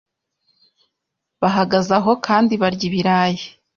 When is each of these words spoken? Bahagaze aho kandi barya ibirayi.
Bahagaze 1.41 1.91
aho 1.99 2.11
kandi 2.25 2.53
barya 2.61 2.83
ibirayi. 2.89 3.43